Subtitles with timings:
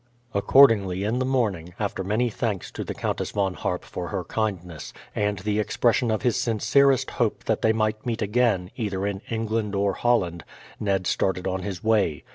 [0.33, 4.93] Accordingly in the morning, after many thanks to the Countess Von Harp for her kindness,
[5.15, 9.75] and the expression of his sincerest hope that they might meet again, either in England
[9.75, 10.43] or Holland,
[10.79, 12.23] Ned started on his way.